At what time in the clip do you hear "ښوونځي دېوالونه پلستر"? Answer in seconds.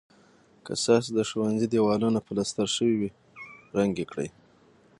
1.29-2.67